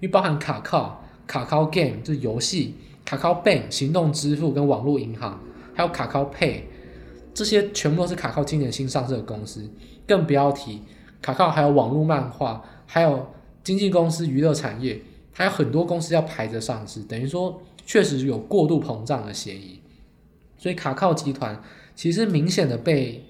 [0.00, 2.74] 因为包含卡靠、卡靠 Game 这游戏。
[3.04, 5.38] 卡靠 Bank 行动支付跟网络银行，
[5.74, 6.62] 还有卡靠 Pay，
[7.34, 9.68] 这些全部都是卡靠今年新上市的公司。
[10.06, 10.80] 更不要提
[11.20, 13.26] 卡靠还有网络漫画，还有
[13.62, 15.02] 经纪公司、娱乐产业，
[15.34, 17.02] 还有很多公司要排着上市。
[17.02, 19.78] 等于说，确实有过度膨胀的嫌疑。
[20.56, 21.62] 所以卡靠集团
[21.94, 23.22] 其实明显的被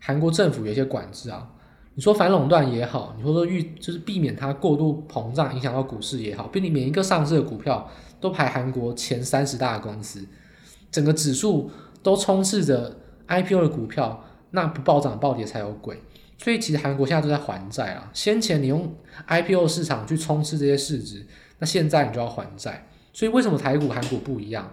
[0.00, 1.48] 韩国政府有一些管制啊。
[1.94, 7.88] 你说反垄断也好，你说说预就是避免它过度膨胀影响到股市也好，并且每一个上市的股票。
[8.20, 10.22] 都排韩国前三十大的公司，
[10.90, 11.70] 整个指数
[12.02, 12.94] 都充斥着
[13.26, 16.02] IPO 的股票，那不暴涨暴跌才有鬼。
[16.36, 18.10] 所以其实韩国现在都在还债啊。
[18.12, 18.94] 先前你用
[19.26, 21.26] IPO 市场去充斥这些市值，
[21.60, 22.86] 那现在你就要还债。
[23.14, 24.70] 所以为什么台股、韩股不一样？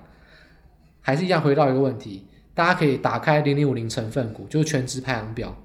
[0.99, 5.55] 还是一样回到一个问题，大家可以打开零零五零成分股，就是权值排行表。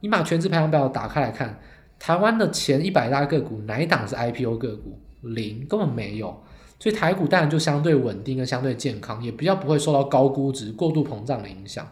[0.00, 1.60] 你把权值排行表打开来看，
[2.00, 4.98] 台湾的前一百大个股哪一档是 IPO 个股？
[5.20, 6.42] 零，根本没有。
[6.80, 11.88] 所以台股当然就相对稳定跟相对健康，也比较不会受到高估值、过度膨胀的影响。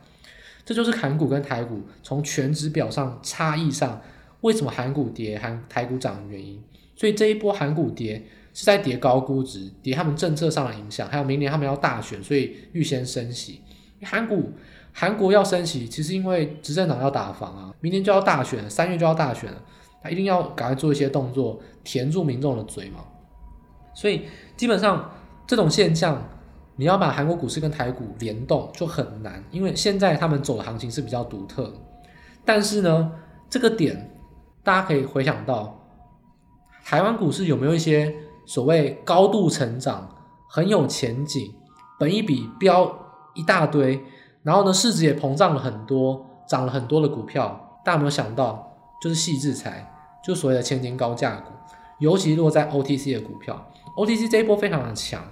[0.64, 4.02] 这就是韩股跟台股从权值表上差异上，
[4.40, 6.60] 为什么韩股跌、韩台股涨的原因。
[6.96, 8.20] 所以这一波韩股跌
[8.52, 13.60] 是在跌高估值、跌他们政策上的影响，还有明年他们要大选，所以预先升息。
[14.02, 14.52] 韩股
[14.92, 19.58] 韩国要升息，其实因为执政党要打房啊，明年就要大选，三月就要大选了，
[20.02, 23.00] 他一定要赶快做一些动作，填住民众的嘴嘛。
[23.94, 24.22] 所以
[24.56, 25.10] 基本上
[25.46, 26.22] 这种现象，
[26.76, 31.72] 你要把韩国股市跟台股联动就很难，因为现在他们走的行情是比较独特。
[32.44, 33.12] 但是呢，
[33.48, 34.10] 这个点
[34.62, 35.78] 大家可以回想到，
[36.84, 38.14] 台湾股市有没有一些
[38.46, 40.08] 所谓高度成长、
[40.48, 41.52] 很有前景、
[41.98, 44.02] 本一比标一大堆，
[44.42, 47.80] 然后呢市值也膨胀了很多、涨了很多的股票？
[47.84, 49.90] 大家没有想到，就是细制裁，
[50.22, 51.52] 就所谓的千金高价股，
[51.98, 53.70] 尤其落在 OTC 的股票。
[53.96, 55.22] OTC 这一波非常的强，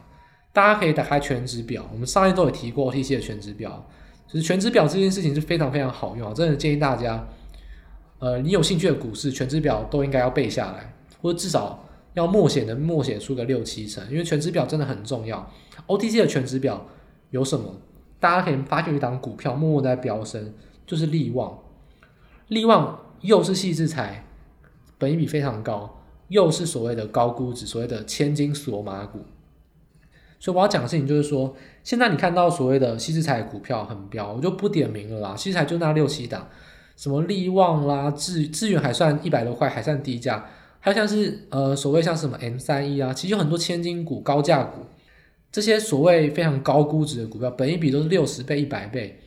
[0.52, 3.86] 大家可以打开权值表，我们上一周有提过 OTC 的权值表，
[4.26, 7.26] 就是权值表这件事情是非常非常好用啊，真的建议大家，
[8.18, 11.84] 呃，你有兴趣的股市权值表都应该要背下来，或者至少
[12.14, 15.48] 要默写的默写出个六七成，因为权值表真的很重要。
[15.86, 16.86] OTC 的权值表
[17.30, 17.74] 有什么？
[18.20, 20.52] 大家可以发现一档股票默默在飙升，
[20.86, 21.58] 就是力旺，
[22.48, 24.24] 力旺又是矽智财，
[24.98, 25.94] 本益比非常高。
[26.28, 29.20] 又是所谓的高估值，所谓的千金索马股，
[30.38, 35.34] 所以我要讲的事情就是说，现在你看到所谓的矽智财股票很飙，我就不点名了啦。
[35.34, 36.46] 矽智财就那六七档，
[36.96, 40.44] 什么力旺啦、智智远还算一百多块，还算低价，
[40.80, 44.82] 还有像是呃所谓像什么 M 三 E 啊，其实有很多千金股、高价股，
[45.50, 49.18] 这些所谓非常高估值的股票，本一比都是六十倍、一百倍，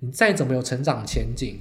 [0.00, 1.58] 你再怎么有成长前景，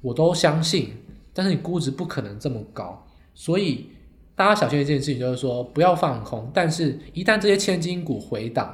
[0.00, 0.90] 我都相信，
[1.32, 3.90] 但是你估值不可能这么高，所以。
[4.38, 6.48] 大家小心一件事情，就是说不要放空。
[6.54, 8.72] 但是，一旦这些千金股回档，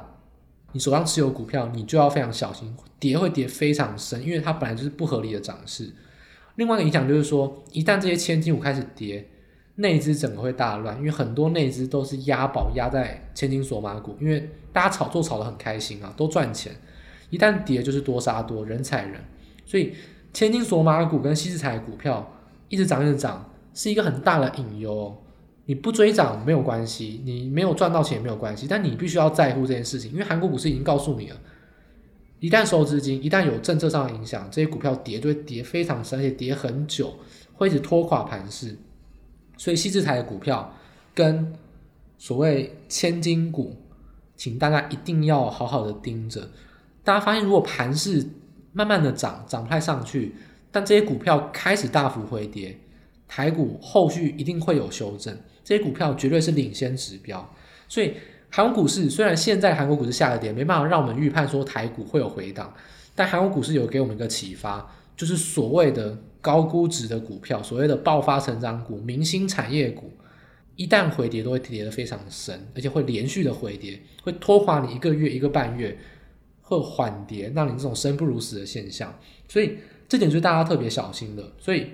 [0.73, 5.91] 你手上持有股票，你就要非常小心，跌会跌非常深，因为它本来就是不合理的涨势。
[6.57, 9.27] 另外一个影响就是说，一旦这些千金股开始跌，
[9.75, 16.71] 内资整个会大乱，因为很多内资都是押宝押在千金索马股，因为大家炒作炒得很开心啊，都赚钱。
[17.29, 19.19] 一旦跌就是多杀多，人踩人，
[19.65, 19.93] 所以
[20.31, 22.31] 千金索马股跟矽智财股票
[22.69, 25.21] 一直涨一直涨，是一个很大的隐忧。
[25.65, 31.35] 你不追涨没有关系，你没有赚到钱也没有关系，但你必须要在乎这件事情，因为韩国股市已经告诉你了，
[32.39, 37.15] 一旦收资金，一旦有政策上的影响，这些股票跌就会跌非常深，而且跌很久，
[37.55, 38.77] 会一直拖垮盘势。
[39.57, 40.73] 所以西智台的股票
[41.13, 41.53] 跟
[42.17, 43.75] 所谓千金股，
[44.35, 46.49] 请大家一定要好好的盯着。
[47.03, 48.25] 大家发现，如果盘势
[48.73, 50.35] 慢慢的涨，涨不太上去，
[50.71, 52.77] 但这些股票开始大幅回跌，
[53.27, 57.53] 台股后续一定会有修正，这些股票绝对是领先指标。
[57.87, 58.13] 所以
[58.49, 62.73] 韩国股市虽然现在韩国股市下了跌，没办法让我们预判说台股会有回档，
[63.13, 70.11] 但韩国股市有给我们一个启发，就是所谓的高估值的股票，所谓的爆发成长股、明星产业股。
[70.75, 75.97] 一旦回跌，都会跌得非常深，而且会连续的回跌，会拖垮你一个月、一个半月，
[76.61, 79.17] 会缓跌，让你这种生不如死的现象。
[79.47, 79.77] 所以
[80.07, 81.41] 这点就是大家特别小心的。
[81.57, 81.87] 所以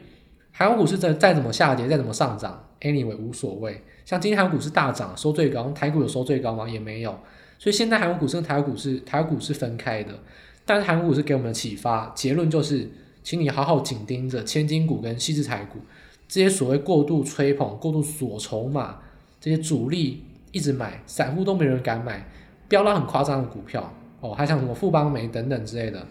[0.52, 3.82] 韩国股市再再怎么下跌，再怎么上涨，anyway 无所谓。
[4.04, 6.68] 像今天韩国股市大涨，收最高，台股有收最高吗？
[6.68, 7.18] 也没有。
[7.58, 10.20] 所以现在韩国股市跟台股是台股是分开的，
[10.66, 12.90] 但是韩国股市给我们的启发，结论就是，
[13.24, 15.80] 请你好好紧盯着千金股跟矽智财股。
[16.28, 19.00] 这些所谓过度吹捧、过度锁筹码，
[19.40, 22.26] 这些主力一直买，散户都没人敢买，
[22.70, 26.08] 飙到很夸张的股票哦，还像什么富邦煤等等之类的，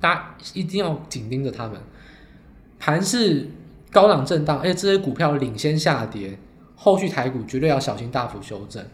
[0.00, 1.80] 大家一定要紧盯着他们。
[2.78, 3.48] 盘是
[3.90, 6.38] 高档震荡，而且这些股票领先下跌，
[6.76, 8.84] 后续台股绝对要小心大幅修正，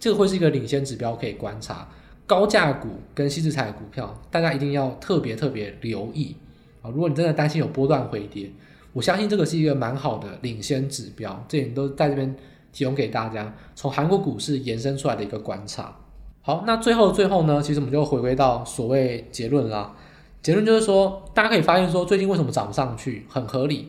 [0.00, 1.86] 这个会是一个领先指标可以观察。
[2.26, 6.34] 高价股跟矽智财的股票，大家一定要特别特别留意
[6.82, 6.90] 啊！
[6.90, 8.50] 如果你真的担心有波段回跌，
[8.92, 12.36] 我相信这个是一个蛮好的领先指标，这点都在这边
[12.72, 15.96] 提供给大家，从韩国股市延伸出来的一个观察。
[16.42, 19.94] 好，那最后最后呢，其实我们就回归到所谓结论啦。
[20.42, 23.88] 结论就是说，大家可以发现说，最近为什么涨不上去，很合理。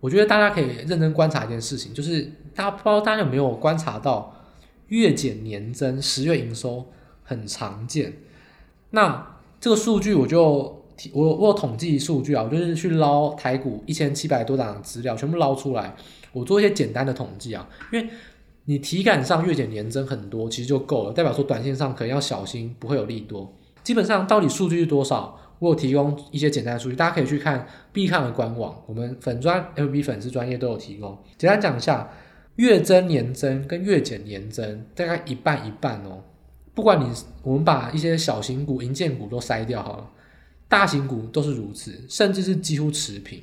[0.00, 4.34] 我觉得大家可以认真观察一件事情，就是大家不知道大家有没有观察到，
[4.88, 6.86] 月减年增，十月营收
[7.24, 8.12] 很常见。
[8.90, 10.77] 那这个数据我就。
[11.12, 15.94] 我我有统计数据啊，我就是去捞台股一千七百多档的资料，全部捞出来，
[16.32, 18.08] 我做一些简单的统计啊，因为
[18.64, 23.54] 你体感上月减年增很多，其实就够了，代表说短线上可能要小心，不会有利多。
[23.82, 31.16] 基本上到底数据是多少，我有提供一些简单的数据，大家可以去看必看的官网，我们粉专 FB 粉丝专业都有提供。
[31.38, 32.10] 简单讲一下，
[32.56, 36.24] 月增年增跟月减年增大概一半一半哦。
[36.74, 37.10] 不管你
[37.42, 40.10] 我们把一些小型股、银建股都筛掉好了。
[40.68, 43.42] 大型股都是如此，甚至是几乎持平。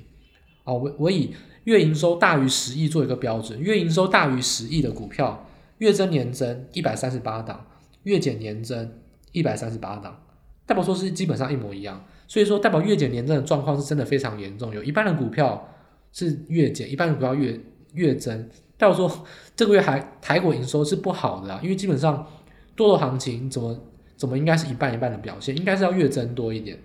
[0.63, 1.33] 哦，我我以
[1.65, 5.47] 月营收大于十亿做一个标准，月营收大于十亿的股票，
[5.79, 7.65] 月增年增一百三十八档，
[8.03, 8.91] 月减年增
[9.31, 10.21] 一百三十八档，
[10.65, 12.05] 代表说是基本上一模一样。
[12.27, 15.69] 所以说，代表月减年增的状况是真的非常严重，有一半的股票
[16.11, 17.59] 是月减，一半的股票月
[17.93, 22.27] 月增，代表说这个月还台股营收是不好的啊，因为基本上
[22.75, 23.79] 多头行情怎么
[24.17, 26.79] 怎么应该是一半一半的表现，应该是要月增多一点。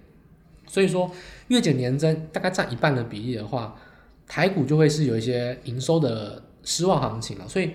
[0.70, 1.10] 所以说，
[1.48, 3.74] 月减年增大概占一半的比例的话，
[4.28, 7.48] 台股就会是有一些营收的失望行情了。
[7.48, 7.72] 所以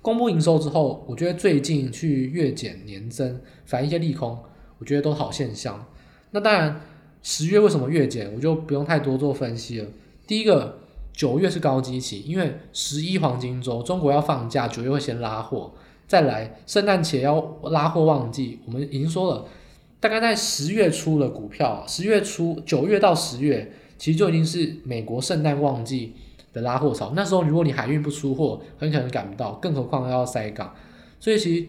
[0.00, 4.38] 公布营收之后，我觉得最近去月减年增反映一些利空，
[4.78, 5.84] 我觉得都好现象。
[6.30, 6.80] 那当然，
[7.20, 9.88] 十月为什么月减，我就不用太多做分析了。
[10.24, 10.78] 第一个，
[11.12, 15.74] 九月是高基期，因为十一黄金周，中国要放假，九月会先拉货。
[16.06, 19.44] 再来，圣诞节要拉货旺季，我们已经说了。
[20.06, 26.14] 大概在十月初的股票，十月初九月到十月，其实就已经是美国圣诞旺季
[26.52, 27.12] 的拉货潮。
[27.16, 30.72] 那时候如果你海运不出货，很可能赶不到，更何况要塞港。
[31.18, 31.66] 所以其实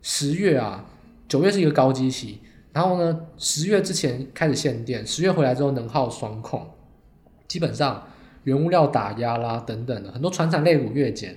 [0.00, 0.86] 十月啊，
[1.28, 2.38] 九月是一个高基期，
[2.72, 6.66] 然后呢，十月之前开始限电，十月回来之后能耗双控，
[7.46, 8.08] 基本上
[8.44, 11.36] 原物料打压啦等等的，很多传产类股月减，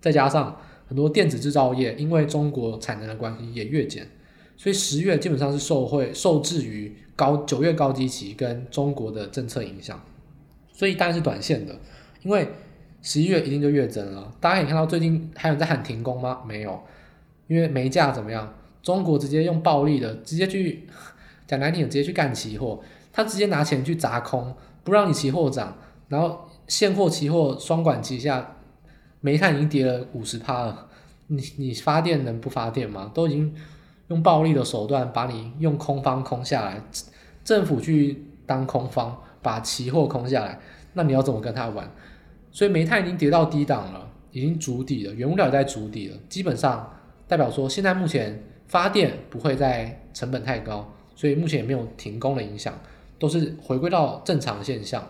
[0.00, 4.08] 再加上很多电子制造业因为中国产能的关系也月减。
[4.58, 9.98] 所以十月基本上是受惠受制于高九月高基期跟中国的政策影响，
[10.72, 11.78] 所以当然是短线的，
[12.24, 12.48] 因为
[13.00, 14.34] 十一月一定就月增了。
[14.40, 16.42] 大家可以看到最近还有在喊停工吗？
[16.44, 16.82] 没有，
[17.46, 18.52] 因为煤价怎么样？
[18.82, 20.88] 中国直接用暴力的直接去
[21.46, 28.56] 讲难听点，直接去干期货，他直接拿钱去砸空，不让你期货涨，然后现货期货双管齐下，
[29.20, 30.88] 煤炭已经跌了五十趴了，
[31.28, 33.12] 你你发电能不发电吗？
[33.14, 33.54] 都已经。
[34.08, 36.82] 用暴力的手段把你用空方空下来，
[37.44, 40.58] 政府去当空方把期货空下来，
[40.94, 41.90] 那你要怎么跟他玩？
[42.50, 46.90] 所以煤炭已经跌到低档了，已经筑底了，原物料也在筑底了，基本上
[47.26, 52.72] 代表说现在目前发电不会再成本太高，所以目前也没有停工的影响，
[53.18, 55.06] 都是回归到正常现象。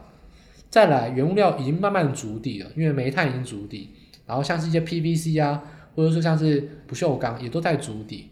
[0.69, 3.91] 再来，原物料已经慢慢筑底了，因为煤炭已经筑底，
[4.27, 5.63] 然后像是一些 PVC 啊，
[5.95, 8.31] 或者说像是不锈钢也都在筑底。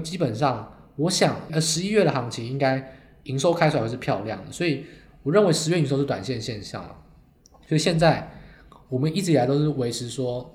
[0.00, 4.84] 基本上，我想，呃，十一月的行情应该营收开出来会是漂亮的，所以
[5.22, 6.94] 我认为十月营收是短线现象了。
[7.66, 8.30] 所以现在
[8.88, 10.54] 我们一直以来都是维持说，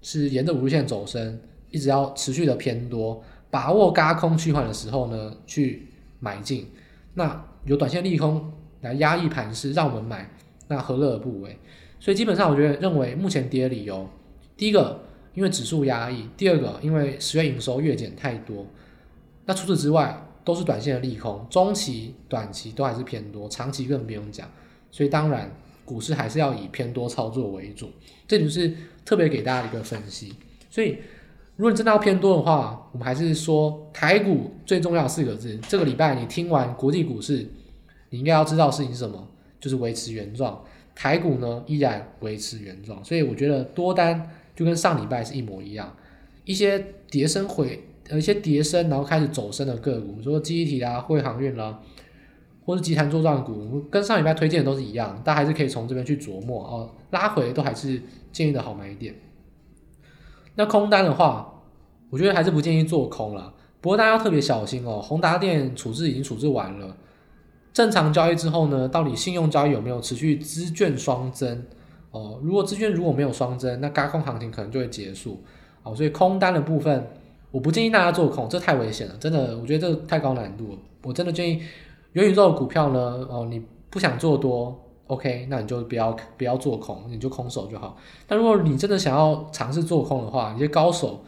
[0.00, 1.40] 是沿着五日线走升，
[1.70, 6.68] 一直要持续的偏多，把握轧空趋缓的时候呢，去买进。
[7.14, 10.30] 那有短线利空来压抑盘势，让我们买，
[10.68, 11.58] 那何乐而不为？
[11.98, 14.08] 所以基本上，我觉得认为目前跌的理由，
[14.56, 15.00] 第一个
[15.34, 18.66] 因为指数压抑，第二个因为十月营收月减太多。
[19.46, 24.48] 那除此之外，都是短线的利空，中期、短期都还是偏多，长期更不用讲。
[24.90, 25.50] 所以当然，
[25.84, 27.90] 股市还是要以偏多操作为主，
[28.26, 28.74] 这就是
[29.04, 30.34] 特别给大家一个分析。
[30.70, 30.98] 所以，
[31.56, 35.58] 如果你真的要偏多的话，我们还是说台股最重要四个字。
[35.68, 37.46] 这个礼拜你听完国际股市，
[38.08, 39.28] 你应该要知道事情是什么，
[39.60, 40.64] 就是维持原状。
[40.94, 44.28] 台股呢依然维持原状，所以我觉得多单
[44.60, 45.90] 就跟上礼拜是一模一样。
[46.44, 46.78] 一些
[47.10, 51.80] 跌升回，呃，一些跌升然后开始走升的个股，比如说记忆体啦、汇航运啦，
[52.66, 56.94] 或是集团作战股，跟上礼拜推荐的都是一样，大家还是可以从这边去琢磨哦。
[57.10, 58.02] 拉回都还是
[58.32, 59.14] 建议的好买一点。
[60.56, 61.62] 那空单的话，
[62.10, 63.54] 我觉得还是不建议做空了。
[63.80, 66.94] 不过大家要特别小心哦，宏达电处置已经处置完了。
[67.72, 71.64] 正常交易之后呢，到底信用交易有没有持续资券双增？
[72.10, 75.42] 哦，如果资券如果没有双增，那轧空行情可能就会结束。
[75.82, 77.06] 哦，所以空单的部分，
[77.50, 80.78] 我不建议大家做空，这太危险了，真的，我觉得这太高难度了。
[81.02, 81.62] 我真的建议
[82.12, 87.96] 元宇宙的股票呢，哦，你不想做多，OK，那你就不要不要做空，你就空手就好。
[88.26, 91.24] 但如果你真的想要尝试做空的话，一些高手，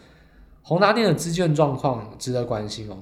[0.63, 2.97] 宏达电的资券状况值得关心哦，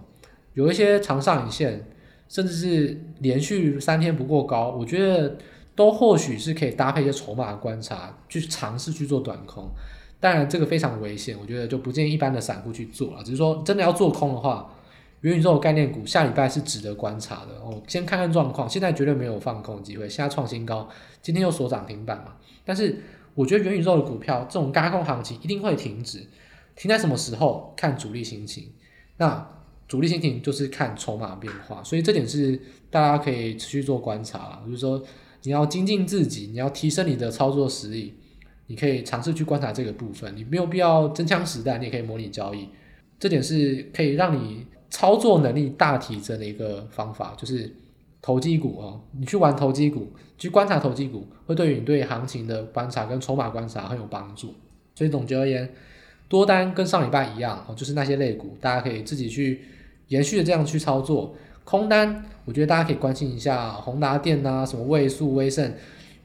[0.54, 1.86] 有一些长上影线。
[2.28, 5.36] 甚至是连续三天不过高，我觉得
[5.74, 9.68] 都或许是可以搭配一些筹码观察，去尝试去做短空。
[10.18, 13.22] 当然，这个非常危险，我觉得就不建议一般的散户去做了。
[13.24, 14.70] 只是说，真的要做空的话，
[15.22, 17.82] 元宇宙概念股下礼拜是值得观察的哦。
[17.86, 20.08] 先看看状况，现在绝对没有放空机会。
[20.08, 20.88] 现在创新高，
[21.22, 22.34] 今天又锁涨停板嘛。
[22.64, 23.02] 但是，
[23.34, 26.26] 我觉得元宇宙的股票这种轧空行情一定会停止，
[26.76, 27.72] 停在什么时候？
[27.76, 28.72] 看主力心情。
[29.16, 29.46] 那。
[29.88, 32.56] 主力心情就是看筹码变化，所以这点是
[32.92, 34.62] 大家可以持续做观察了。
[34.64, 35.02] 就是说，
[35.42, 38.14] 你要精进自己，你要提升你的操作实力，
[38.66, 40.34] 你可以尝试去观察这个部分。
[40.36, 42.68] 你没有必要真枪实弹，你也可以模拟交易。
[43.18, 47.74] 这点是可以让你操作能力大提升的一个方法，就是
[48.22, 49.00] 投机股哦。
[49.18, 54.54] 你去玩投机股，去观察投机股，会对于你对行情的观察跟筹码观察很有帮助。
[54.94, 55.72] 所以总结而言，
[56.28, 59.60] 多单跟上礼拜一样哦，就是那些类股，大家可以自己去。
[60.10, 65.72] 延续的这样去操作空单，我觉得大家可以关心一下宏达电啊，什么位数、威盛、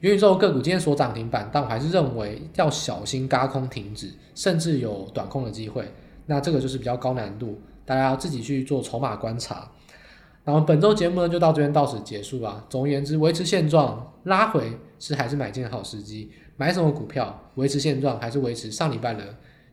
[0.00, 5.84] 元宇宙个股今天所涨停板，但我还是认为要小心嘎空停止，甚至有短空的机会。
[6.26, 9.70] 那这个就是比较高难度，大家要自己去做筹码观察。
[10.42, 12.64] 然后本周节目呢就到这边到此结束啊。
[12.68, 16.30] 总而言之，维持现状，拉回是还是买进的好时机。
[16.56, 17.42] 买什么股票？
[17.56, 19.22] 维持现状还是维持上礼拜的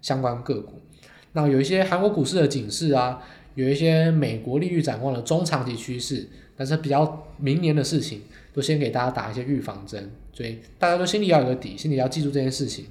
[0.01, 0.81] 相关个股？
[1.31, 3.21] 那有一些韩国股市的警示啊。
[3.55, 6.27] 有一些美国利率展望的中长期趋势，
[6.57, 8.21] 但是比较明年的事情，
[8.53, 12.85] 都先给大家打一些预防针，所以大家都心里要有个底，心里要记住这件事情。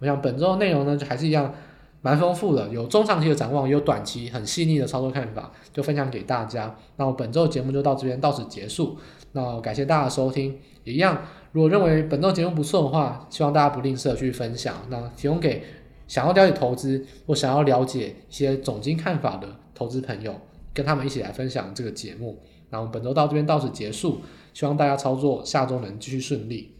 [0.00, 1.54] 我想本周的内容呢，就还是一样
[2.02, 6.76] 蛮丰富的，有中长期的展望，也有短期很细腻的操作看法，就分享给大家。
[6.96, 8.96] 那我本周的节目就到这边到此结束。
[9.32, 11.20] 那感谢大家的收听，也一样，
[11.52, 15.62] 如果认为本周节目不错的话，希望大家不吝啬去分享，那提供给
[16.08, 19.48] 想要了解投资或想要了解一些总经看法的。
[19.74, 20.34] 投资朋友，
[20.74, 22.40] 跟他们一起来分享这个节目，
[22.70, 26.74] 那我们本周到这边到此结束，希望大家操作下周能继续顺利。